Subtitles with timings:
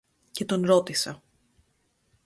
[0.31, 1.21] Και τον ρώτησα: